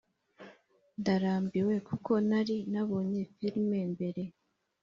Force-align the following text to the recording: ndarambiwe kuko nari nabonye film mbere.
ndarambiwe 0.99 1.75
kuko 1.87 2.11
nari 2.29 2.55
nabonye 2.71 3.21
film 3.35 3.69
mbere. 3.93 4.23